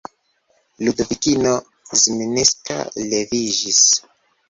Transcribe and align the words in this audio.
Ludovikino 0.85 1.53
Zminska 2.01 2.81
leviĝis. 3.15 3.87